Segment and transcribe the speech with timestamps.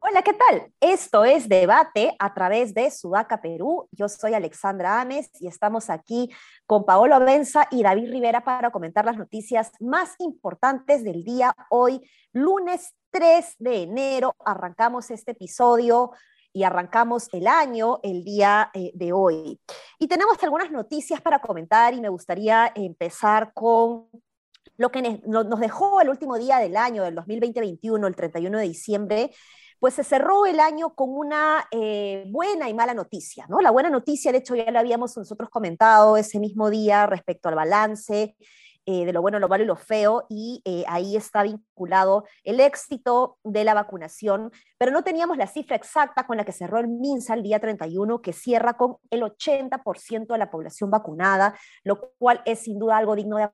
[0.00, 0.72] Hola, ¿qué tal?
[0.80, 3.88] Esto es Debate a través de Sudaca Perú.
[3.92, 6.30] Yo soy Alexandra Ames y estamos aquí
[6.66, 12.00] con Paolo Benza y David Rivera para comentar las noticias más importantes del día hoy,
[12.32, 14.34] lunes 3 de enero.
[14.44, 16.10] Arrancamos este episodio
[16.54, 19.60] y arrancamos el año el día eh, de hoy.
[19.98, 24.08] Y tenemos algunas noticias para comentar y me gustaría empezar con
[24.76, 29.30] lo que nos dejó el último día del año, del 2020-21, el 31 de diciembre,
[29.78, 33.60] pues se cerró el año con una eh, buena y mala noticia, ¿no?
[33.60, 37.56] La buena noticia, de hecho, ya la habíamos nosotros comentado ese mismo día respecto al
[37.56, 38.36] balance
[38.86, 42.60] eh, de lo bueno, lo malo y lo feo, y eh, ahí está vinculado el
[42.60, 46.88] éxito de la vacunación, pero no teníamos la cifra exacta con la que cerró el
[46.88, 52.42] MINSA el día 31, que cierra con el 80% de la población vacunada, lo cual
[52.44, 53.48] es sin duda algo digno de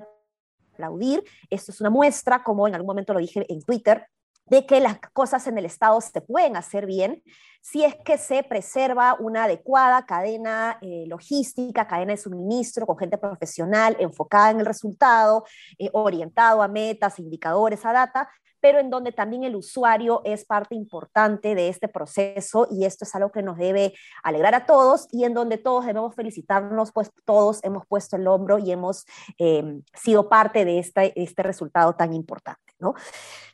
[0.73, 1.23] aplaudir.
[1.49, 4.07] Esto es una muestra, como en algún momento lo dije en Twitter,
[4.51, 7.23] de que las cosas en el Estado se pueden hacer bien
[7.63, 13.19] si es que se preserva una adecuada cadena eh, logística, cadena de suministro con gente
[13.19, 15.45] profesional enfocada en el resultado,
[15.79, 18.29] eh, orientado a metas, indicadores, a data,
[18.61, 23.15] pero en donde también el usuario es parte importante de este proceso y esto es
[23.15, 27.63] algo que nos debe alegrar a todos y en donde todos debemos felicitarnos, pues todos
[27.65, 29.07] hemos puesto el hombro y hemos
[29.39, 32.61] eh, sido parte de este, este resultado tan importante.
[32.79, 32.95] ¿no?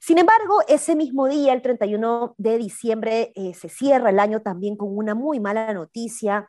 [0.01, 4.77] Sin embargo, ese mismo día, el 31 de diciembre, eh, se cierra el año también
[4.77, 6.49] con una muy mala noticia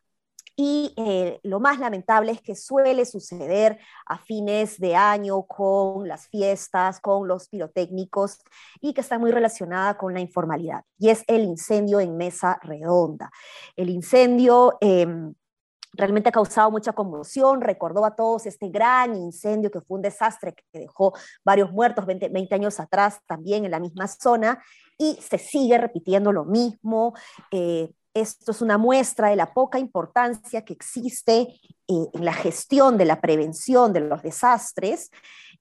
[0.59, 3.77] y eh, lo más lamentable es que suele suceder
[4.08, 8.39] a fines de año con las fiestas, con los pirotécnicos
[8.81, 10.83] y que está muy relacionada con la informalidad.
[10.97, 13.31] Y es el incendio en Mesa Redonda.
[13.75, 14.78] El incendio...
[14.81, 15.33] Em,
[15.94, 20.53] realmente ha causado mucha conmoción, recordó a todos este gran incendio que fue un desastre
[20.53, 21.13] que dejó
[21.44, 24.63] varios muertos 20, 20 años atrás también en la misma zona
[24.95, 27.16] y se sigue repitiendo lo mismo.
[27.51, 27.89] Eh,
[28.22, 31.33] esto es una muestra de la poca importancia que existe
[31.88, 35.09] eh, en la gestión de la prevención de los desastres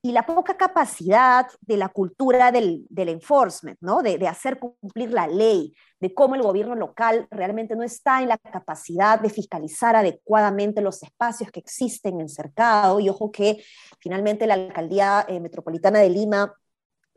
[0.02, 4.02] y la poca capacidad de la cultura del, enforcement, ¿no?
[4.02, 8.28] De, de, hacer cumplir la ley, de cómo el gobierno local realmente no está en
[8.28, 13.00] la capacidad de fiscalizar adecuadamente los espacios que existen en cercado.
[13.00, 13.64] Y ojo que
[13.98, 16.54] finalmente la alcaldía eh, metropolitana de Lima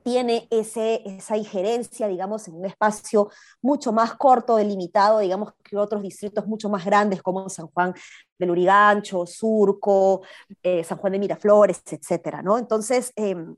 [0.10, 3.30] tiene ese, esa injerencia, digamos, en un espacio
[3.62, 7.94] mucho más corto, delimitado, digamos, que otros distritos mucho más grandes como San Juan
[8.40, 10.24] del Urigancho, Surco,
[10.64, 12.58] eh, San Juan de Miraflores, etcétera, ¿no?
[12.58, 13.56] Entonces, em,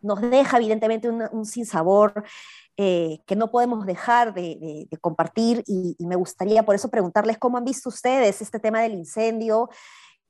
[0.00, 2.24] nos deja evidentemente un, sinsabor
[2.78, 7.64] eh, que no podemos dejar de, compartir y, me gustaría por eso preguntarles cómo han
[7.66, 9.68] visto ustedes este tema del incendio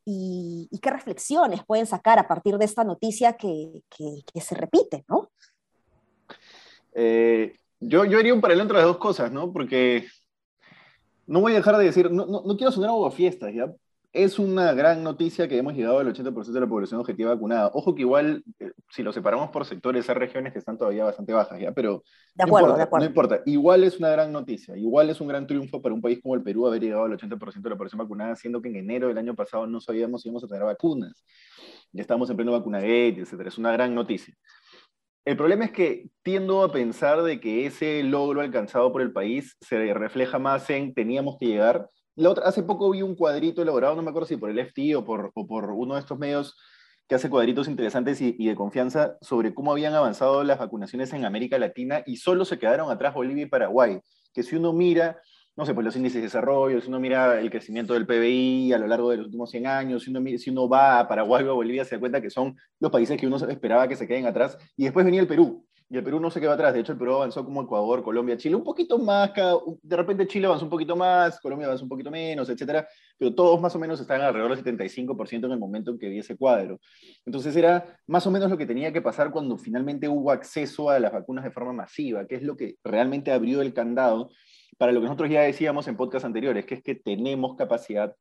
[0.05, 5.31] y, qué reflexiones pueden sacar a partir de esta noticia que, que se repite, ¿no?
[6.95, 9.53] Eh, yo, yo haría un paralelo entre las dos cosas, ¿no?
[9.53, 10.06] Porque
[11.27, 13.73] no voy a dejar de decir, no, no, quiero sonar a fiestas, ¿ya?
[14.12, 17.71] Es una gran noticia que hemos llegado al 80% de la población objetiva vacunada.
[17.73, 21.33] Ojo que igual, eh, si lo separamos por sectores, hay regiones que están todavía bastante
[21.33, 21.71] bajas, ¿ya?
[21.71, 22.03] Pero
[22.34, 23.05] de acuerdo, no, importa, de acuerdo.
[23.05, 23.43] no importa.
[23.47, 24.77] Igual es una gran noticia.
[24.77, 27.62] Igual es un gran triunfo para un país como el Perú haber llegado al 80%
[27.62, 30.43] de la población vacunada, siendo que en enero del año pasado no sabíamos si íbamos
[30.43, 31.25] a tener vacunas.
[31.93, 33.47] Ya estamos en pleno vacunagate, etc.
[33.47, 34.34] Es una gran noticia.
[35.25, 39.57] El problema es que tiendo a pensar de que ese logro alcanzado por el país
[39.61, 41.89] se refleja más en teníamos que llegar.
[42.17, 44.97] La otra, hace poco vi un cuadrito elaborado, no me acuerdo si por el FT
[44.97, 45.33] o por,
[45.73, 46.57] uno de estos medios
[47.07, 51.25] que hace cuadritos interesantes y, y, de confianza sobre cómo habían avanzado las vacunaciones en
[51.25, 54.01] América Latina y solo se quedaron atrás Bolivia y Paraguay.
[54.33, 55.21] Que si uno mira
[55.60, 58.78] no sé, pues los índices de desarrollo, si uno mira el crecimiento del PBI a
[58.78, 61.50] lo largo de los últimos 100 años, si uno, si uno va a Paraguay o
[61.50, 64.25] a Bolivia, se da cuenta que son los países que uno esperaba que se queden
[64.25, 64.56] atrás.
[64.75, 66.72] Y después venía el Perú, y el Perú no se quedó atrás.
[66.72, 69.32] De hecho, el Perú avanzó como Ecuador, Colombia, Chile, un poquito más,
[69.82, 73.60] de repente Chile avanzó un poquito más, Colombia avanzó un poquito menos, etcétera, pero todos
[73.60, 76.80] más o menos están alrededor del 75% en el momento en que vi ese cuadro.
[77.27, 80.98] Entonces era más o menos lo que tenía que pasar cuando finalmente hubo acceso a
[81.01, 84.30] las vacunas de forma masiva, que es lo que realmente abrió el candado
[84.78, 88.15] para lo que nosotros ya decíamos en podcast anteriores, que es que tenemos capacidad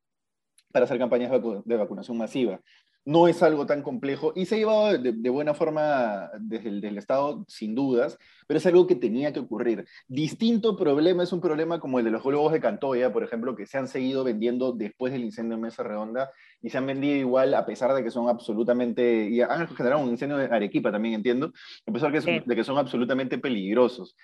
[0.72, 1.30] para hacer campañas
[1.64, 2.60] de vacunación masiva.
[3.04, 7.44] No es algo tan complejo y se ha llevado de, buena forma desde el Estado,
[7.48, 9.86] sin dudas, pero es algo que tenía que ocurrir.
[10.06, 13.66] Distinto problema es un problema como el de los globos de Cantoya, por ejemplo, que
[13.66, 16.30] se han seguido vendiendo después del incendio en Mesa Redonda
[16.62, 20.10] y se han vendido igual a pesar de que son absolutamente, y han generado un
[20.10, 21.52] incendio de Arequipa también, entiendo,
[21.86, 24.16] a pesar de que son absolutamente peligrosos.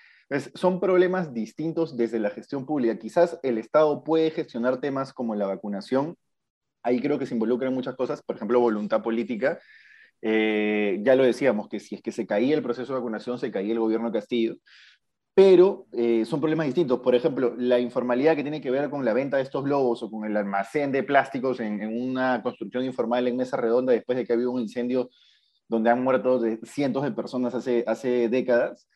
[0.53, 2.99] son problemas distintos desde la gestión pública.
[2.99, 6.15] Quizás el Estado puede gestionar temas como la vacunación.
[6.83, 9.59] Ahí creo que se involucran muchas cosas, por ejemplo, voluntad política.
[10.21, 13.51] Eh, ya lo decíamos, que si es que se caía el proceso de vacunación, se
[13.51, 14.57] caía el gobierno de Castillo
[15.37, 16.99] pero eh, son problemas distintos.
[16.99, 20.09] Por ejemplo, la informalidad que tiene que ver con la venta de estos globos o
[20.09, 24.33] con el almacén de plásticos en, una construcción informal en mesa redonda después de que
[24.33, 25.11] ha habido un incendio
[25.67, 28.89] donde han muerto cientos de personas hace, hace décadas,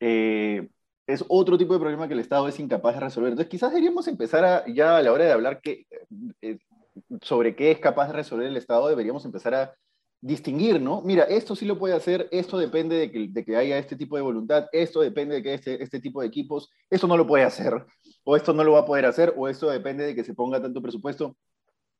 [0.00, 0.68] eh,
[1.06, 3.30] es otro tipo de problema que el Estado es incapaz de resolver.
[3.30, 5.86] Entonces, quizás deberíamos empezar ya a la hora de hablar que,
[6.42, 6.58] eh,
[7.22, 9.74] sobre qué es capaz de resolver el Estado, deberíamos empezar a
[10.20, 11.02] distinguir, ¿no?
[11.02, 14.16] Mira, esto sí lo puede hacer, esto depende de que, de que haya este tipo
[14.16, 17.44] de voluntad, esto depende de que este, este tipo de equipos, esto no lo puede
[17.44, 17.84] hacer,
[18.24, 20.60] o esto no lo va a poder hacer, o esto depende de que se ponga
[20.60, 21.36] tanto presupuesto,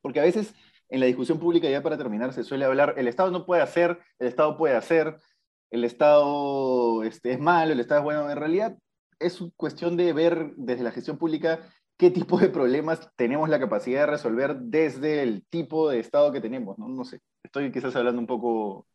[0.02, 0.54] porque a veces
[0.88, 3.98] en la discusión pública, ya para terminar, se suele hablar, el Estado no puede hacer,
[4.18, 5.18] el Estado puede hacer,
[5.70, 8.76] el Estado este, es malo, el Estado es bueno, en realidad
[9.18, 11.60] es cuestión de ver desde la gestión pública
[11.96, 16.40] qué tipo de problemas tenemos la capacidad de resolver desde el tipo de Estado que
[16.40, 16.88] tenemos, ¿no?
[16.88, 18.86] No sé, estoy quizás hablando un poco,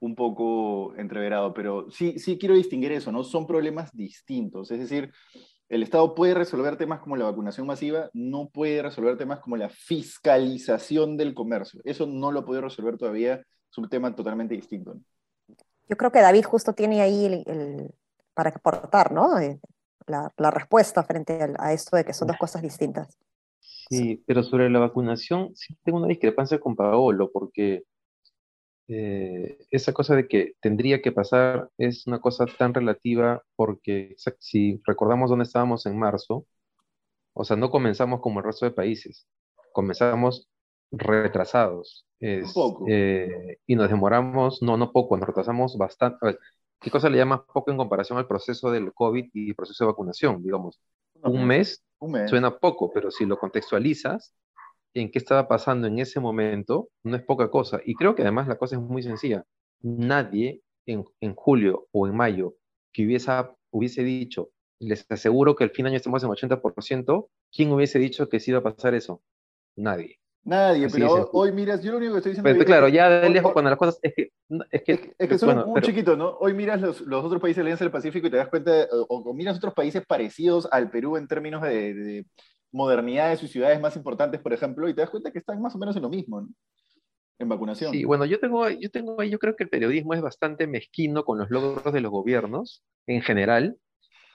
[0.00, 3.24] un poco entreverado, pero sí, sí quiero distinguir eso, ¿no?
[3.24, 5.12] Son problemas distintos, es decir,
[5.68, 9.70] el Estado puede resolver temas como la vacunación masiva, no puede resolver temas como la
[9.70, 11.80] fiscalización del comercio.
[11.84, 14.96] Eso no lo puede resolver todavía, es un tema totalmente distinto.
[15.88, 17.90] Yo creo que David justo tiene ahí el,
[18.34, 19.38] para aportar, ¿no?
[20.06, 23.18] Eh, la, respuesta frente a, esto de que son dos cosas distintas.
[23.60, 27.84] Sí, pero sobre la vacunación sí tengo una discrepancia con Paolo, porque
[28.88, 34.80] eh, esa cosa de que tendría que pasar es una cosa tan relativa porque si
[34.84, 36.46] recordamos dónde estábamos en marzo,
[37.34, 39.26] o sea, no comenzamos como el resto de países,
[39.72, 40.48] comenzamos
[40.90, 42.06] retrasados.
[42.20, 42.42] Eh,
[43.66, 46.38] y nos demoramos, no, no poco, nos retrasamos bastante.
[46.84, 49.90] ¿Qué cosa le llama poco en comparación al proceso del COVID y el proceso de
[49.92, 50.42] vacunación?
[50.42, 50.78] Digamos,
[51.22, 51.82] un mes,
[52.26, 54.34] suena poco, pero si lo contextualizas
[54.92, 57.80] en qué estaba pasando en ese momento, no es poca cosa.
[57.86, 59.44] Y creo que además la cosa es muy sencilla.
[59.80, 62.54] Nadie en, en julio o en mayo
[62.92, 63.32] que hubiese,
[63.70, 68.28] hubiese dicho, les aseguro que el fin de año estamos en 80%, ¿quién hubiese dicho
[68.28, 69.22] que sí iba a pasar eso?
[69.74, 70.18] Nadie.
[70.44, 72.50] Nadie, pero hoy, miras, yo lo único que estoy diciendo...
[72.52, 73.98] Pero, claro, ya de lejos cuando las cosas...
[74.02, 74.30] Es que,
[74.70, 76.36] es que, es, que son un chiquito, ¿no?
[76.38, 78.86] Hoy miras los, los, otros países de la Alianza del Pacífico y te das cuenta,
[79.08, 82.26] o, miras otros países parecidos al Perú en términos de, de,
[82.74, 85.74] modernidad de sus ciudades más importantes, por ejemplo, y te das cuenta que están más
[85.76, 86.48] o menos en lo mismo, ¿no?
[87.38, 87.92] En vacunación.
[87.92, 91.38] Sí, bueno, yo tengo, yo tengo yo creo que el periodismo es bastante mezquino con
[91.38, 93.76] los logros de los gobiernos en general,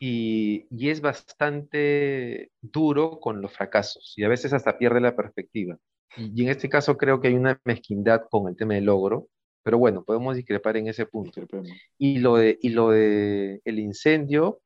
[0.01, 5.77] y, y, es bastante duro con los fracasos y a veces hasta pierde la perspectiva.
[6.17, 9.27] Y en este caso creo que hay una mezquindad con el tema del logro,
[9.63, 11.41] pero bueno, podemos discrepar en ese punto.
[11.97, 14.61] Y lo de, y lo de el incendio,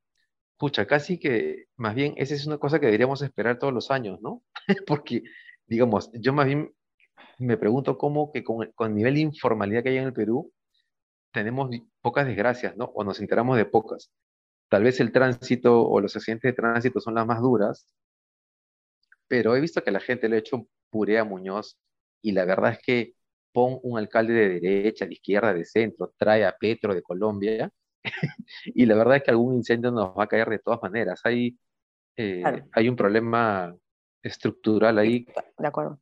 [0.57, 4.21] pucha, casi que más bien esa es una cosa que deberíamos esperar todos los años,
[4.21, 4.43] ¿no?
[4.87, 5.23] Porque,
[5.67, 6.73] digamos, yo más bien
[7.39, 10.51] me pregunto cómo que con, con el nivel de informalidad que hay en el Perú,
[11.31, 11.69] tenemos
[12.01, 12.85] pocas desgracias, ¿no?
[12.85, 14.11] O nos enteramos de pocas.
[14.69, 17.87] Tal vez el tránsito o los accidentes de tránsito son las más duras,
[19.27, 21.77] pero he visto que la gente le ha hecho puré a Muñoz
[22.21, 23.13] y la verdad es que
[23.51, 27.71] pon un alcalde de derecha, de izquierda, de centro, trae a Petro de Colombia
[28.65, 31.21] y la verdad es que algún incendio nos va a caer de todas maneras.
[31.23, 31.57] Hay,
[32.17, 33.75] eh, hay un problema
[34.21, 35.25] estructural ahí
[35.57, 35.99] de acuerdo.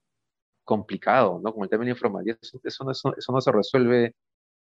[0.63, 1.51] complicado, ¿no?
[1.51, 4.15] Como el tema de la informalidad, eso, no, eso, no se resuelve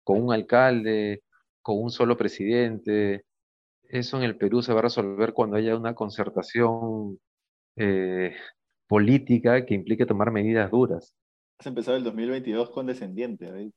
[0.03, 1.23] con un alcalde,
[1.61, 3.25] con un solo presidente.
[3.83, 7.19] Eso en el Perú se va a resolver cuando haya una concertación
[7.75, 8.35] eh,
[8.89, 11.15] política que implique tomar medidas duras.
[11.59, 13.71] Has empezado el 2022 condescendiente,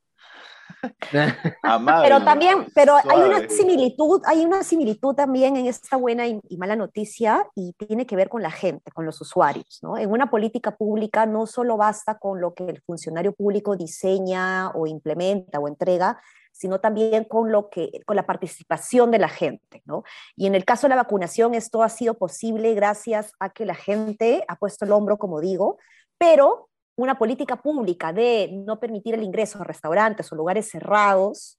[1.63, 6.41] Amable, pero también, pero hay una similitud, hay una similitud también en esta buena y,
[6.57, 9.99] mala noticia y tiene que ver con la gente, con los usuarios, ¿no?
[9.99, 14.87] En una política pública no solo basta con lo que el funcionario público diseña o
[14.87, 16.19] implementa o entrega,
[16.53, 19.83] sino también con, lo que, con la participación de la gente.
[19.85, 20.05] ¿no?
[20.37, 23.75] Y en el caso de la vacunación, esto ha sido posible gracias a que la
[23.75, 25.79] gente ha puesto el hombro, como digo,
[26.19, 31.59] pero una política pública de no permitir el ingreso a restaurantes o lugares cerrados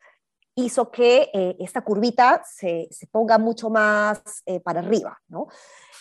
[0.56, 5.20] hizo que eh, esta curvita se, se, ponga mucho más eh, para arriba.
[5.28, 5.48] ¿no?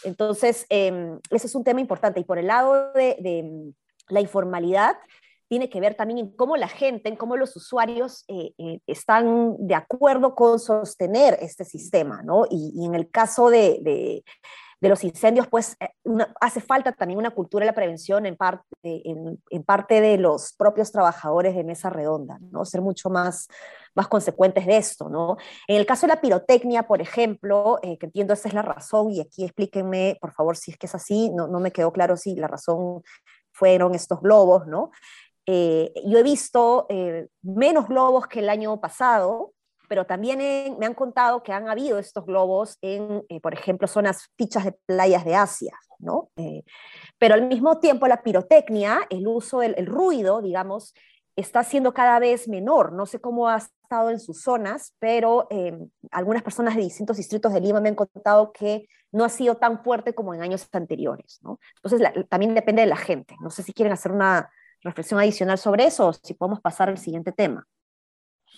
[0.05, 2.21] Entonces, eh, ese es un tema importante.
[2.21, 3.73] Y por el lado de, de
[4.09, 4.97] la informalidad,
[5.53, 9.55] tiene que ver también en cómo la gente, en cómo los usuarios eh, eh, están
[9.59, 12.47] de acuerdo con sostener este sistema, ¿no?
[12.49, 14.25] Y, en el caso de,
[14.81, 15.91] los incendios, pues eh,
[16.41, 20.91] hace falta también una cultura de la prevención en parte, en, parte de los propios
[20.91, 22.65] trabajadores de mesa redonda, ¿no?
[22.65, 23.47] Ser mucho más,
[23.95, 25.37] más consecuentes de esto, ¿no?
[25.69, 29.11] En el caso de la pirotecnia, por ejemplo, eh, que entiendo esa es la razón,
[29.11, 32.17] y aquí explíquenme, por favor, si es que es así, no, no me quedó claro
[32.17, 33.03] si la razón
[33.53, 34.91] fueron estos globos, ¿no?
[35.47, 36.87] Eh, yo he visto
[37.43, 39.53] menos globos que el año pasado,
[39.93, 40.39] pero también
[40.79, 44.73] me han contado que han habido estos globos en, eh, por ejemplo, zonas fichas de
[44.87, 46.31] playas de Asia, ¿no?
[46.37, 46.65] Eh,
[47.19, 50.95] pero al mismo tiempo la pirotecnia, el uso, el, el, ruido, digamos,
[51.37, 52.95] está siendo cada vez menor.
[52.95, 55.79] No sé cómo ha estado en sus zonas, pero eh,
[56.11, 59.85] algunas personas de distintos distritos de Lima me han contado que no ha sido tan
[59.85, 61.61] fuerte como en años anteriores, ¿no?
[61.83, 63.37] Entonces también depende de la gente.
[63.43, 64.51] No sé si quieren hacer una
[64.83, 67.67] reflexión adicional sobre eso o si podemos pasar al siguiente tema.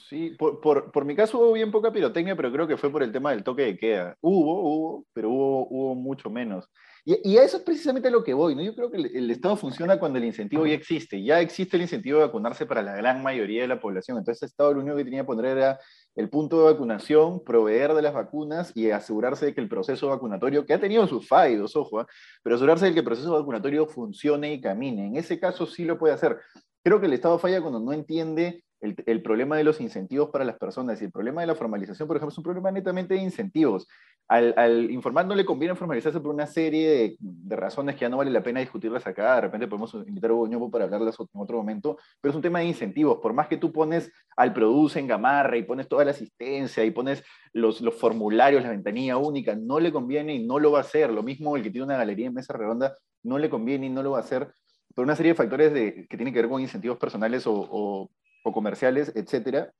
[0.08, 3.12] Sí, por, por, mi caso hubo bien poca pirotecnia, pero creo que fue por el
[3.12, 4.16] tema del toque de queda.
[4.20, 6.68] Hubo, hubo, pero hubo, hubo mucho menos.
[7.06, 8.62] Y, a eso es precisamente lo que voy, ¿no?
[8.62, 11.22] Yo creo que el, el, Estado funciona cuando el incentivo ya existe.
[11.22, 14.16] Ya existe el incentivo de vacunarse para la gran mayoría de la población.
[14.16, 15.78] Entonces el Estado lo único que tenía que poner era
[16.16, 20.64] el punto de vacunación, proveer de las vacunas y asegurarse de que el proceso vacunatorio,
[20.64, 22.06] que ha tenido sus fallos, ojo, ¿eh?
[22.42, 25.08] pero asegurarse de que el proceso vacunatorio funcione y camine.
[25.08, 26.38] En ese caso sí lo puede hacer.
[26.82, 30.58] Creo que el Estado falla cuando no entiende el, problema de los incentivos para las
[30.58, 33.88] personas y el problema de la formalización, por ejemplo, es un problema netamente de incentivos.
[34.28, 38.18] Al, al informar no le conviene formalizarse por una serie de, razones que ya no
[38.18, 41.56] vale la pena discutirlas acá, de repente podemos invitar a Hugo para hablarlas en otro
[41.56, 43.18] momento, pero es un tema de incentivos.
[43.22, 46.90] Por más que tú pones al produce en Gamarra y pones toda la asistencia y
[46.90, 47.22] pones
[47.52, 51.10] los, formularios, la ventanilla única, no le conviene y no lo va a hacer.
[51.10, 54.02] Lo mismo el que tiene una galería en mesa redonda, no le conviene y no
[54.02, 54.52] lo va a hacer
[54.94, 58.10] por una serie de factores de, que tienen que ver con incentivos personales o
[58.52, 59.72] comerciales, etcétera.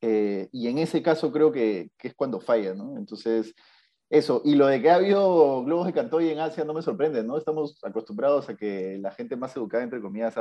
[0.00, 2.96] Eh, y en ese caso creo que, es cuando falla, ¿no?
[2.98, 3.54] Entonces,
[4.10, 4.42] eso.
[4.44, 7.38] Y lo de que ha habido globos de Cantoy en Asia no me sorprende, ¿no?
[7.38, 10.34] Estamos acostumbrados a que la gente más educada, entre comillas,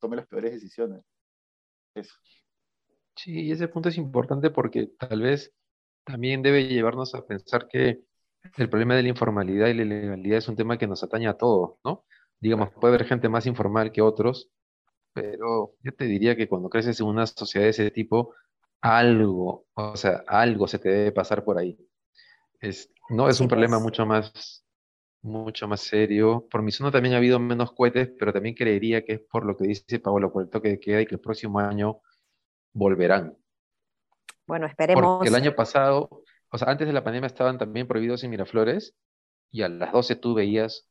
[0.00, 1.02] tome las peores decisiones.
[1.94, 2.14] Eso.
[3.16, 5.52] Sí, y ese punto es importante porque tal vez
[6.04, 8.02] también debe llevarnos a pensar que
[8.56, 11.36] el problema de la informalidad y la ilegalidad es un tema que nos atañe a
[11.36, 12.04] todos, ¿no?
[12.40, 14.50] Digamos, puede haber gente más informal que otros,
[15.12, 18.34] pero yo te diría que cuando creces en una sociedad de ese tipo,
[18.80, 21.78] algo, o sea, algo se te debe pasar por ahí.
[22.60, 24.64] Es, no es un problema mucho más,
[25.22, 26.46] mucho más serio.
[26.50, 29.56] Por mi zona también ha habido menos cohetes, pero también creería que es por lo
[29.56, 32.00] que dice Paolo, por el toque de queda y que el próximo año
[32.72, 33.36] volverán.
[34.46, 35.18] Bueno, esperemos.
[35.18, 38.94] Porque el año pasado, o sea, antes de la pandemia estaban también prohibidos en Miraflores
[39.50, 40.88] y a las 12 tú veías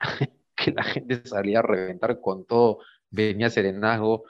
[0.56, 2.78] que la gente salía a reventar con todo
[3.10, 4.24] venía Serenazgo,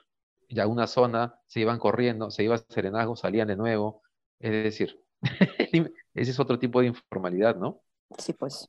[0.48, 4.02] ya una zona, se iban corriendo, se iba a Serenazgo, salían de nuevo.
[4.38, 5.00] Es decir,
[6.14, 7.82] ese es otro tipo de informalidad, ¿no?
[8.18, 8.68] Sí, pues.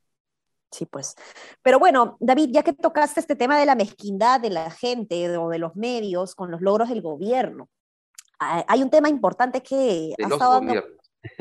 [0.72, 1.16] Sí, pues.
[1.62, 5.50] Pero bueno, David, ya que tocaste este tema de la mezquindad de la gente o
[5.50, 7.70] de los medios con los logros del gobierno,
[8.40, 10.74] hay un tema importante que ha estado dando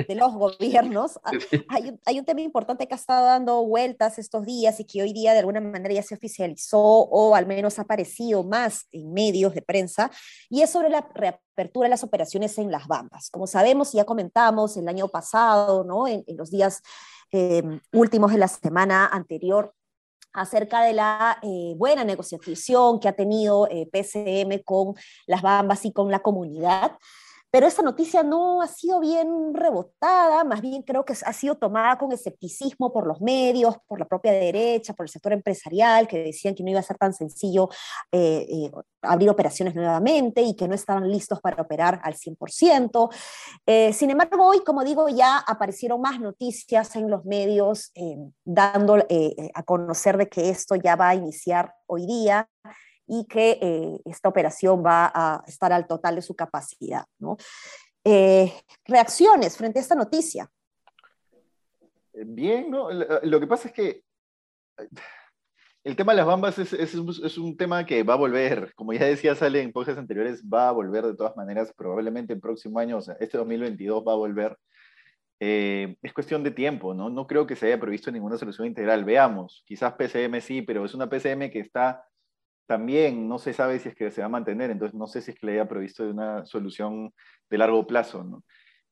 [0.09, 1.19] de los gobiernos.
[1.25, 1.31] Ah,
[1.69, 5.13] hay, hay, un tema importante que ha estado dando vueltas estos días y que hoy
[5.13, 9.55] día de alguna manera ya se oficializó o al menos ha aparecido más en medios
[9.55, 10.11] de prensa
[10.49, 13.31] y es sobre la reapertura de las operaciones en las Bambas.
[13.31, 16.07] Como sabemos, ya comentamos el año pasado, ¿no?
[16.07, 16.83] en, los días
[17.33, 19.75] eh, últimos de la semana anterior,
[20.33, 24.95] acerca de la eh, buena negociación que ha tenido eh, PCM con
[25.27, 26.93] las Bambas y con la comunidad
[27.50, 31.99] pero esa noticia no ha sido bien rebotada, más bien creo que ha sido tomada
[31.99, 36.54] con escepticismo por los medios, por la propia derecha, por el sector empresarial, que decían
[36.54, 37.69] que no iba a ser tan sencillo
[38.12, 38.71] eh, eh,
[39.02, 43.11] abrir operaciones nuevamente y que no estaban listos para operar al 100%.
[43.66, 47.92] Eh, sin embargo, hoy, como digo, ya aparecieron más noticias en los medios
[48.45, 48.97] dando
[49.54, 52.49] a conocer de que esto ya va a iniciar hoy día
[53.12, 57.05] y que eh, esta operación va a estar al total de su capacidad.
[57.19, 57.37] ¿no?
[58.05, 58.52] Eh,
[58.85, 60.49] reacciones frente a esta noticia.
[62.12, 62.88] Eh, bien, ¿no?
[62.93, 64.05] Lo que pasa es que
[65.83, 68.93] el tema de las bambas es, es, es, un tema que va a volver, como
[68.93, 72.79] ya decía, sale en podcasts anteriores, va a volver de todas maneras, probablemente el próximo
[72.79, 74.57] año, o sea, este 2022 va a volver.
[75.40, 77.11] es cuestión de tiempo, ¿no?
[77.11, 79.05] No creo que se haya previsto ninguna solución integral.
[79.05, 82.05] Veamos, quizás PCM sí, pero es una PCM que está
[82.71, 85.33] también no se sabe si es que se va a mantener, entonces no sé si
[85.33, 87.12] es que le haya previsto una solución
[87.50, 88.23] de largo plazo.
[88.23, 88.45] ¿no?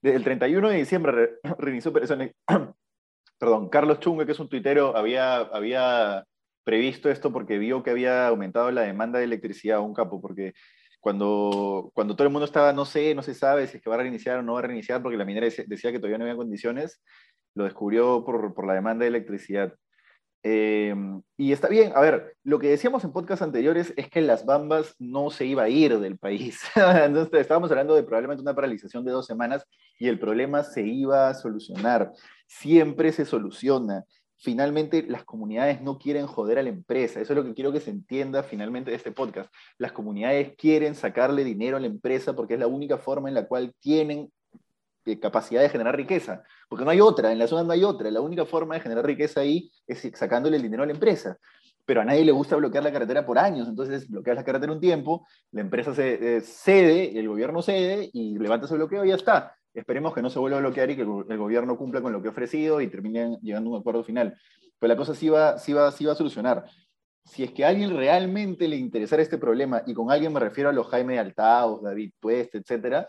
[0.02, 2.32] Desde el 31 de diciembre reinició operaciones,
[3.38, 6.24] perdón, Carlos Chunga, que es un tuitero, había, había
[6.64, 10.54] previsto esto porque vio que había aumentado la demanda de electricidad a un capo, porque
[10.98, 13.94] cuando, cuando todo el mundo estaba, no sé, no se sabe si es que va
[13.94, 16.34] a reiniciar o no va a reiniciar, porque la minera decía que todavía no había
[16.34, 17.00] condiciones,
[17.54, 19.72] lo descubrió por, por la demanda de electricidad.
[20.42, 20.94] Eh,
[21.36, 24.94] y está bien, a ver, lo que decíamos en podcast anteriores es que las Bambas
[24.98, 26.60] no se iba a ir del país.
[26.76, 29.64] Entonces estábamos hablando de probablemente una paralización de dos semanas
[29.98, 32.12] y el problema se iba a solucionar.
[32.46, 34.04] Siempre se soluciona.
[34.40, 37.20] Finalmente, las comunidades no quieren joder a la empresa.
[37.20, 39.52] Eso es lo que quiero que se entienda finalmente de este podcast.
[39.78, 43.48] Las comunidades quieren sacarle dinero a la empresa porque es la única forma en la
[43.48, 44.30] cual tienen
[45.20, 48.20] capacidad de generar riqueza, porque no hay otra, en la zona no hay otra, la
[48.20, 51.38] única forma de generar riqueza ahí es sacándole el dinero a la empresa,
[51.86, 54.80] pero a nadie le gusta bloquear la carretera por años, entonces bloqueas la carretera un
[54.80, 59.14] tiempo, la empresa se eh, cede, el gobierno cede y levanta ese bloqueo y ya
[59.14, 59.54] está.
[59.72, 62.28] Esperemos que no se vuelva a bloquear y que el gobierno cumpla con lo que
[62.28, 64.36] ha ofrecido y terminen llegando a un acuerdo final.
[64.78, 66.64] Pero la cosa sí va, sí va, sí va a solucionar
[67.28, 70.70] si es que a alguien realmente le interesara este problema, y con alguien me refiero
[70.70, 73.08] a los Jaime Altaos, David Pueste, etcétera,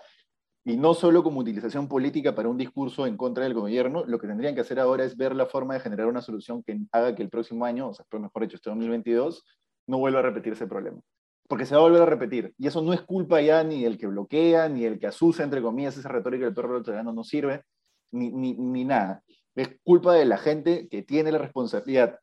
[0.70, 4.28] y no solo como utilización política para un discurso en contra del gobierno, lo que
[4.28, 7.24] tendrían que hacer ahora es ver la forma de generar una solución que haga que
[7.24, 9.44] el próximo año, o sea, mejor dicho, este 2022,
[9.88, 11.00] no vuelva a repetirse el problema.
[11.48, 12.54] Porque se va a volver a repetir.
[12.60, 15.60] Y eso no es culpa ya ni del que bloquea, ni del que asusa, entre
[15.60, 17.64] comillas, esa retórica del perro australiano no sirve,
[18.12, 19.24] ni, ni, ni nada.
[19.56, 22.20] Es culpa de la gente que tiene la responsabilidad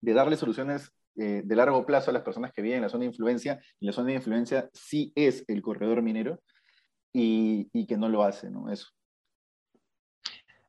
[0.00, 3.00] de darle soluciones eh, de largo plazo a las personas que viven en la zona
[3.00, 3.60] de influencia.
[3.80, 6.38] Y la zona de influencia sí es el corredor minero
[7.12, 8.70] y, que no lo hace, ¿no?
[8.70, 8.88] Eso.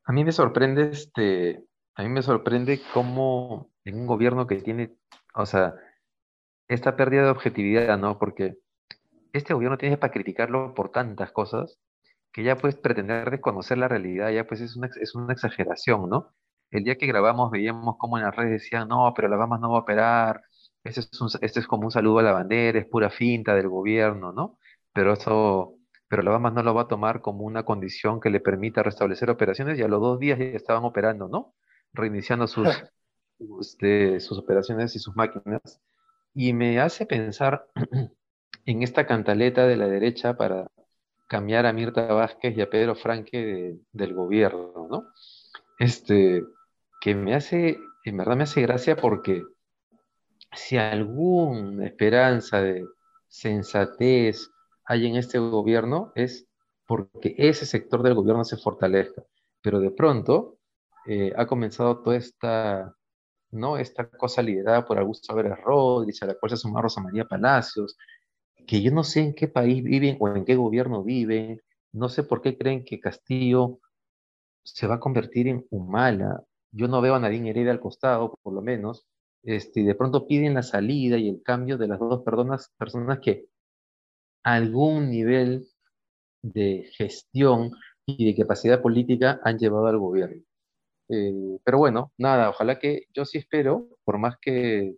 [0.06, 1.64] A mí me sorprende este,
[1.96, 4.96] a mí me sorprende cómo en un gobierno que tiene,
[5.34, 5.76] o sea,
[6.68, 8.18] esta pérdida de objetividad, ¿no?
[8.20, 8.58] Porque
[9.32, 11.80] este gobierno tiene para criticarlo por tantas cosas
[12.32, 16.34] que ya puedes pretender desconocer la realidad, ya pues es una, es una exageración, ¿no?
[16.72, 19.72] El día que grabamos veíamos cómo en las redes decían, no, pero la Bahamas no
[19.72, 20.42] va a operar,
[20.84, 21.10] este es,
[21.42, 24.58] este es como un saludo a la bandera, es pura finta del gobierno, ¿no?
[24.94, 25.78] Pero eso
[26.14, 29.32] pero la Bahamas no lo va a tomar como una condición que le permita restablecer
[29.32, 31.56] operaciones y a los dos días ya estaban operando, ¿no?
[31.92, 32.68] Reiniciando sus,
[33.60, 35.82] este, sus operaciones y sus máquinas.
[36.36, 37.66] Y me hace pensar
[38.66, 40.68] en esta cantaleta de la derecha para
[41.28, 45.08] cambiar a Mirta Vázquez y a Pedro Franque del gobierno, ¿no?
[45.80, 46.44] Este,
[47.02, 49.42] que me hace, en verdad me hace gracia porque
[50.52, 52.86] si alguna esperanza de
[53.30, 54.53] sensatez
[54.86, 56.48] hay en este gobierno es
[56.86, 59.24] porque ese sector del gobierno se fortalezca.
[59.62, 60.58] Pero de pronto
[61.06, 62.96] eh, ha comenzado toda esta,
[63.52, 63.78] ¿no?
[63.78, 67.98] esta cosa liderada por Augusto Álvarez Rodríguez, a la cual se sumó Rosa María Palacios,
[68.68, 72.24] que yo no sé en qué país viven o en qué gobierno viven, no sé
[72.24, 73.80] por qué creen que Castillo
[74.64, 76.44] se va a convertir en Humala.
[76.72, 79.06] Yo no veo a Nadine Heredia al costado, por lo menos,
[79.44, 83.20] este, y de pronto piden la salida y el cambio de las dos personas, personas
[83.20, 83.48] que
[84.44, 85.68] algún nivel
[86.42, 87.72] de gestión
[88.06, 90.44] y de capacidad política han llevado al gobierno.
[91.10, 94.96] Eh, pero bueno, nada, ojalá que yo sí espero, por más que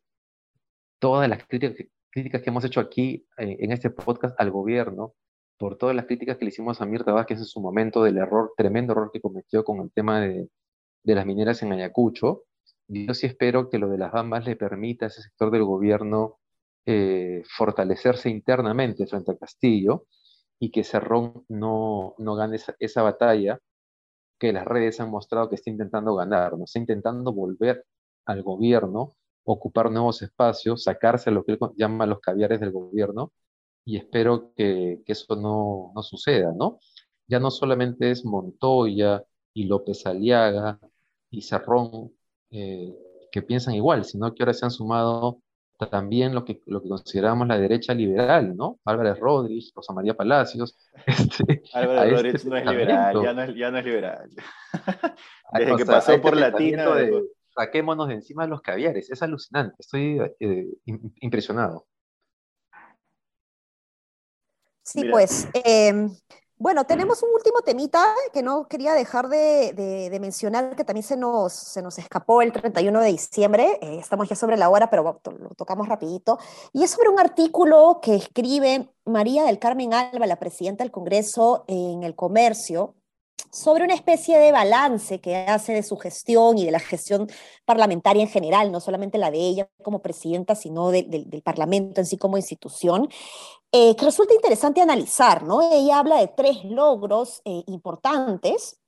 [0.99, 5.13] todas las críticas, que hemos hecho aquí eh, en este podcast al gobierno,
[5.57, 8.53] por todas las críticas que le hicimos a Mirta Vázquez en su momento del error,
[8.57, 10.49] tremendo error que cometió con el tema de,
[11.03, 12.43] de las mineras en Ayacucho,
[12.87, 16.39] yo sí espero que lo de las bambas le permita a ese sector del gobierno
[16.85, 20.05] eh, fortalecerse internamente frente a Castillo
[20.59, 23.59] y que Cerrón no, no gane esa, batalla
[24.39, 26.65] que las redes han mostrado que está intentando ganar, ¿no?
[26.65, 27.85] está intentando volver
[28.25, 33.31] al gobierno, ocupar nuevos espacios, sacarse lo que él llama los caviares del gobierno,
[33.85, 36.79] y espero que, eso no, no, suceda, ¿no?
[37.27, 40.79] Ya no solamente es Montoya y López Aliaga
[41.29, 42.11] y Cerrón
[42.51, 42.95] eh,
[43.31, 45.41] que piensan igual, sino que ahora se han sumado
[45.77, 48.79] también lo que, lo que consideramos la derecha liberal, ¿no?
[48.85, 50.77] Álvarez Rodríguez, Rosa María Palacios.
[51.05, 54.29] Este, Álvarez este Rodríguez no es liberal, ya no es, ya no es liberal.
[55.53, 56.95] Desde que pasó por Latina.
[56.95, 57.23] De,
[57.55, 60.67] saquémonos de encima de los caviares, es alucinante, estoy eh,
[61.21, 61.87] impresionado.
[64.83, 66.07] Sí, pues, eh,
[66.65, 71.53] bueno, tenemos un último temita que no quería dejar de, mencionar, que también se nos,
[71.53, 75.49] se nos escapó el 31 de diciembre, eh, estamos ya sobre la hora, pero lo
[75.55, 76.39] tocamos rapidito,
[76.73, 81.65] y es sobre un artículo que escribe María del Carmen Alba, la presidenta del Congreso
[81.67, 82.95] en el Comercio,
[83.51, 87.27] sobre una especie de balance que hace de su gestión y de la gestión
[87.63, 92.17] parlamentaria en general, no solamente la de ella como presidenta, sino del Parlamento en sí
[92.17, 93.07] como institución,
[93.71, 95.61] eh, que resulta interesante analizar, ¿no?
[95.61, 98.79] Ella habla de tres logros eh, importantes.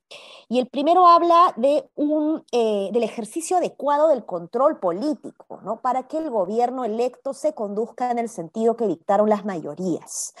[0.48, 5.82] Y el primero habla de un, eh, del ejercicio adecuado del control político, ¿no?
[5.82, 10.32] para que el gobierno electo se conduzca en el sentido que dictaron las mayorías.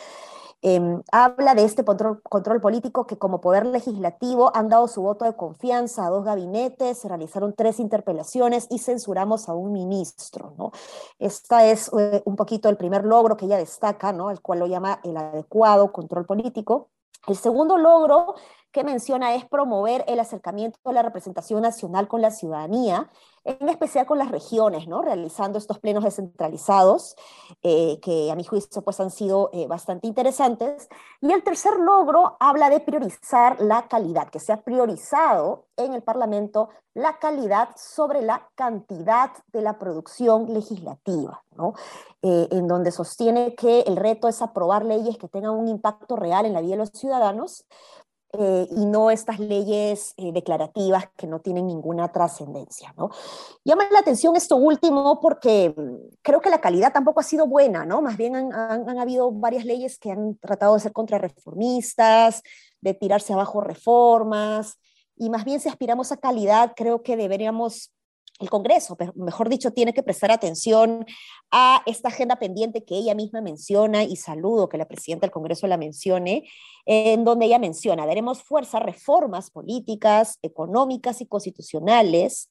[0.60, 5.36] Em, habla de este control, político que como poder legislativo han dado su voto de
[5.36, 10.54] confianza a dos gabinetes, se realizaron tres interpelaciones y censuramos a un ministro.
[10.58, 10.72] ¿no?
[11.20, 14.32] Este es eh, un poquito el primer logro que ella destaca, ¿no?
[14.32, 16.88] el cual lo llama el adecuado control político.
[17.28, 18.34] El segundo logro
[18.72, 23.10] que menciona es promover el acercamiento de la representación nacional con la ciudadanía,
[23.44, 25.00] en especial con las regiones, ¿no?
[25.00, 27.16] realizando estos plenos descentralizados,
[27.62, 30.88] eh, que a mi juicio pues, han sido eh, bastante interesantes.
[31.20, 36.02] Y el tercer logro habla de priorizar la calidad, que se ha priorizado en el
[36.02, 41.74] Parlamento la calidad sobre la cantidad de la producción legislativa, ¿no?
[42.22, 46.44] Eh, en donde sostiene que el reto es aprobar leyes que tengan un impacto real
[46.44, 47.64] en la vida de los ciudadanos,
[48.34, 52.92] eh, y no estas leyes eh, declarativas que no tienen ninguna trascendencia.
[52.96, 53.10] ¿no?
[53.64, 57.86] Llama la atención esto último porque mm, creo que la calidad tampoco ha sido buena,
[57.86, 58.02] ¿no?
[58.02, 62.42] más bien han, han, habido varias leyes que han tratado de ser contrarreformistas,
[62.80, 64.78] de tirarse abajo reformas,
[65.16, 67.92] y más bien si aspiramos a calidad, creo que deberíamos
[68.38, 71.04] el Congreso, mejor dicho, tiene que prestar atención
[71.50, 75.66] a esta agenda pendiente que ella misma menciona y saludo que la presidenta del Congreso
[75.66, 76.44] la mencione,
[76.86, 82.50] en donde ella menciona, daremos fuerza a reformas políticas, económicas y constitucionales,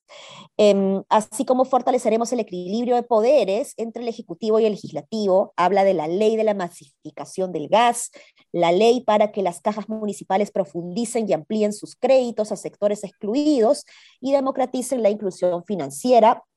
[0.58, 5.54] em, así como fortaleceremos el equilibrio de poderes entre el Ejecutivo y el Legislativo.
[5.56, 8.12] Habla de la ley de la masificación del gas,
[8.52, 13.86] la ley para que las cajas municipales profundicen y amplíen sus créditos a sectores excluidos
[14.20, 15.77] y democraticen la inclusión financiera,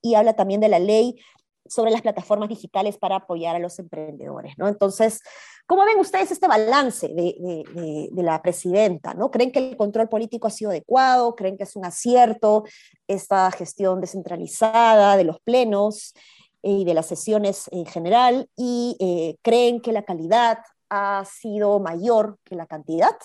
[0.03, 1.17] y habla también de la ley
[1.67, 4.67] sobre las plataformas digitales para apoyar a los emprendedores, ¿no?
[4.67, 5.21] Entonces,
[5.67, 9.31] ¿cómo ven ustedes este balance de, de, la presidenta, ¿no?
[9.31, 11.37] ¿Creen que el control político ha sido adecuado?
[11.37, 12.65] ¿Creen que es un acierto
[13.07, 16.13] esta gestión descentralizada de los plenos
[16.63, 18.49] y de las sesiones en general?
[18.57, 23.17] ¿Y eh, creen que la calidad ha sido mayor que la cantidad?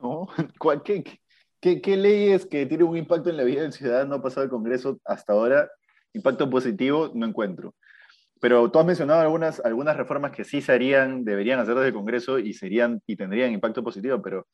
[0.00, 0.28] No,
[0.84, 1.20] ¿qué,
[1.60, 5.00] qué, leyes que tienen un impacto en la vida del ciudadano ha pasado el Congreso
[5.04, 5.70] hasta ahora
[6.12, 7.74] impacto positivo no encuentro.
[8.40, 12.52] Pero tú has mencionado algunas, reformas que sí serían, deberían hacer desde el Congreso y,
[12.52, 14.46] serían, y tendrían impacto positivo, pero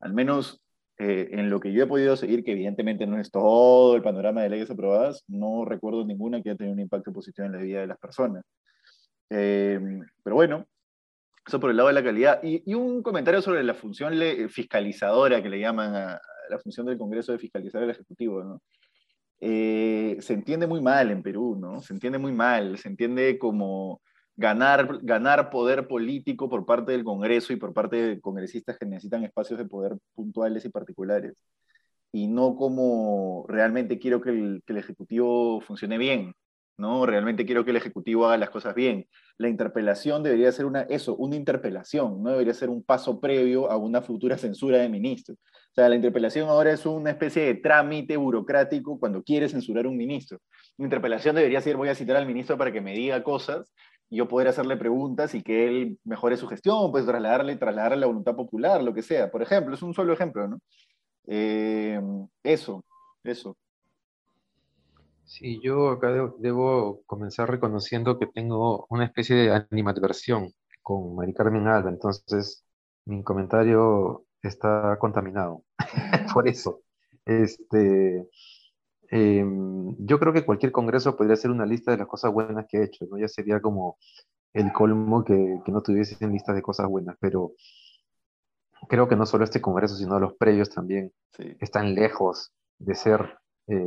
[0.00, 0.62] al menos
[0.98, 4.42] eh, en lo que yo he podido seguir, que evidentemente no es todo el panorama
[4.42, 7.80] de leyes aprobadas, no recuerdo ninguna que haya tenido un impacto positivo en la vida
[7.80, 8.44] de las personas.
[9.30, 9.80] Eh,
[10.22, 10.66] pero bueno,
[11.46, 12.40] eso por el lado de la calidad.
[12.42, 14.14] Y, un comentario sobre la función
[14.48, 18.42] fiscalizadora que le llaman a, la función del Congreso de fiscalizar el Ejecutivo.
[18.42, 18.60] ¿no?
[19.40, 21.80] Eh, se entiende muy mal en Perú, ¿no?
[21.82, 24.00] Se entiende muy mal, se entiende como
[24.36, 29.24] ganar, ganar poder político por parte del Congreso y por parte de congresistas que necesitan
[29.24, 31.44] espacios de poder puntuales y particulares,
[32.12, 36.34] y no como realmente quiero que el, que el Ejecutivo funcione bien,
[36.78, 37.06] ¿no?
[37.06, 39.06] Realmente quiero que el Ejecutivo haga las cosas bien.
[39.38, 43.76] La interpelación debería ser una, eso, una interpelación, no debería ser un paso previo a
[43.76, 45.38] una futura censura de ministros.
[45.38, 49.96] O sea, la interpelación ahora es una especie de trámite burocrático cuando quiere censurar un
[49.96, 50.38] ministro.
[50.78, 53.72] La interpelación debería ser, voy a citar al ministro para que me diga cosas,
[54.08, 58.06] y yo poder hacerle preguntas y que él mejore su gestión, pues trasladarle, trasladarle la
[58.06, 59.30] voluntad popular, lo que sea.
[59.30, 60.60] Por ejemplo, es un solo ejemplo, ¿no?
[61.26, 62.00] Eh,
[62.42, 62.84] eso,
[63.24, 63.56] eso.
[65.26, 71.66] Sí, yo acá debo, comenzar reconociendo que tengo una especie de animadversión con Mari Carmen
[71.66, 72.64] Alba, entonces
[73.04, 75.64] mi comentario está contaminado.
[76.34, 76.82] Por eso.
[77.24, 78.26] Este,
[79.10, 82.78] em, yo creo que cualquier congreso podría hacer una lista de las cosas buenas que
[82.78, 83.18] ha hecho, ¿no?
[83.18, 83.98] Ya sería como
[84.52, 87.52] el colmo que, que no tuviesen lista de cosas buenas, pero
[88.88, 91.56] creo que no solo este congreso, sino los previos también sí.
[91.60, 93.84] están lejos de ser, eh,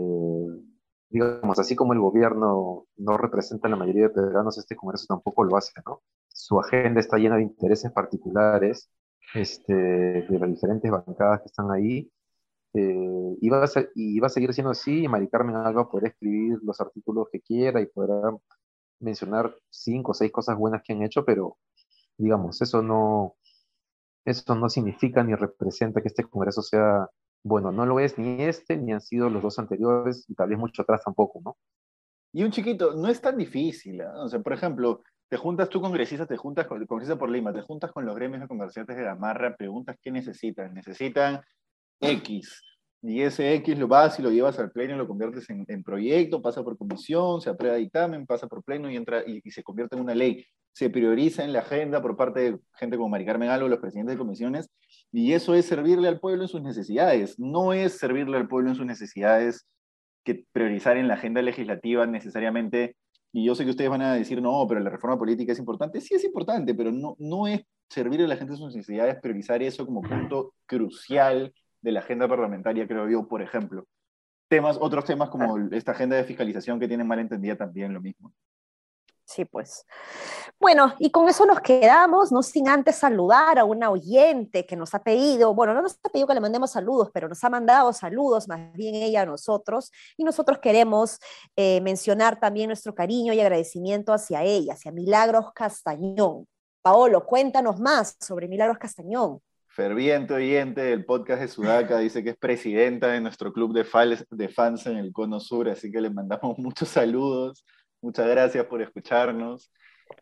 [1.09, 5.43] digamos, así como el gobierno no representa a la mayoría de peruanos, este congreso tampoco
[5.43, 6.01] lo hace, ¿no?
[6.27, 8.89] Su agenda está llena de intereses particulares
[9.33, 12.11] este, de las diferentes bancadas que están ahí.
[12.73, 16.09] Eh, y, va a y va a seguir siendo así, y Mari Carmen Alba podrá
[16.09, 18.31] escribir los artículos que quiera y podrá
[18.99, 21.57] mencionar cinco o seis cosas buenas que han hecho, pero
[22.17, 23.35] digamos, eso no,
[24.25, 27.09] eso no significa ni representa que este Congreso sea
[27.43, 30.57] bueno, no lo es ni este, ni han sido los dos anteriores, y tal vez
[30.57, 31.57] mucho atrás tampoco, ¿no?
[32.31, 34.07] Y un chiquito, no es tan difícil, ¿eh?
[34.07, 37.91] o sea, por ejemplo, te juntas tú congresista, te juntas con por Lima, te juntas
[37.91, 40.73] con los gremios de comerciantes de Gamarra, preguntas qué necesitan.
[40.73, 41.41] Necesitan
[42.01, 42.63] X.
[43.03, 46.41] Y ese X lo vas y lo llevas al pleno, lo conviertes en, en proyecto,
[46.41, 49.95] pasa por comisión, se aprueba dictamen, pasa por pleno y entra y, y, se convierte
[49.95, 50.45] en una ley.
[50.73, 54.15] Se prioriza en la agenda por parte de gente como Mari Carmen Algo, los presidentes
[54.15, 54.69] de comisiones,
[55.11, 57.39] y eso es servirle al pueblo en sus necesidades.
[57.39, 59.67] No es servirle al pueblo en sus necesidades
[60.23, 62.95] que priorizar en la agenda legislativa necesariamente
[63.31, 66.01] y yo sé que ustedes van a decir, no, pero la reforma política es importante.
[66.01, 69.85] Sí es importante, pero no, no es servir a la gente sus necesidades, priorizar eso
[69.85, 73.85] como punto crucial de la agenda parlamentaria, creo yo, por ejemplo.
[74.47, 78.33] Temas, otros temas como esta agenda de fiscalización que tienen mal entendida también lo mismo.
[79.29, 79.85] Sí, pues.
[80.59, 84.95] Bueno, y con eso nos quedamos, no sin antes saludar a una oyente que nos
[84.95, 87.93] ha pedido, bueno, no nos ha pedido que le mandemos saludos, pero nos ha mandado
[87.93, 91.19] saludos, más bien ella a nosotros, y nosotros queremos
[91.55, 96.47] eh, mencionar también nuestro cariño y agradecimiento hacia ella, hacia Milagros Castañón.
[96.81, 99.41] Paolo, cuéntanos más sobre Milagros Castañón.
[99.67, 103.85] Ferviente oyente del podcast de Sudaca, dice que es presidenta de nuestro club de
[104.49, 107.63] fans en el Cono Sur, así que le mandamos muchos saludos
[108.01, 109.71] Muchas gracias por escucharnos.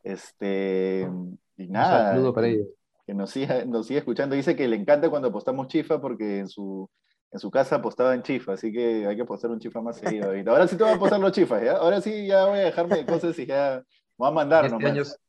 [0.03, 1.09] Este,
[1.57, 2.09] y nada.
[2.11, 2.65] Un saludo para ella.
[3.05, 4.35] Que nos siga, nos siga escuchando.
[4.35, 6.89] Dice que le encanta cuando apostamos chifa porque en su,
[7.31, 10.31] en su casa apostaba en chifa, así que hay que apostar un chifa más seguido.
[10.51, 11.77] Ahora sí te voy a apostar los chifas, ¿ya?
[11.77, 13.83] Ahora sí ya voy a dejarme de cosas y ya
[14.17, 15.19] voy a mandar este nomás.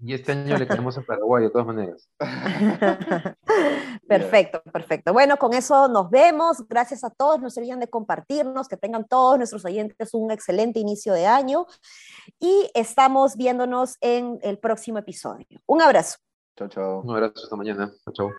[0.00, 2.08] Y este año le queremos a Paraguay, de todas maneras.
[4.08, 5.12] perfecto, perfecto.
[5.12, 6.66] Bueno, con eso nos vemos.
[6.68, 7.40] Gracias a todos.
[7.40, 11.66] No se olviden de compartirnos, que tengan todos nuestros oyentes un excelente inicio de año.
[12.40, 15.46] Y estamos viéndonos en el próximo episodio.
[15.66, 16.18] Un abrazo.
[16.56, 17.02] Chao, chao.
[17.02, 17.92] Un abrazo, hasta mañana.
[18.04, 18.30] Chao, chao.